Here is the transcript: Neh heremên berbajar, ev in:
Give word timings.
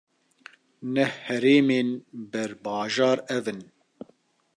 Neh 0.93 1.13
heremên 1.25 1.89
berbajar, 2.31 3.17
ev 3.35 3.45
in: 3.51 3.59